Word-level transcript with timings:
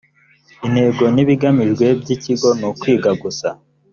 intego 0.65 1.03
n 1.15 1.17
ibigamijwe 1.23 1.85
by 2.01 2.09
ikigo 2.15 2.49
nukwiga 2.59 3.11
gusa 3.21 3.49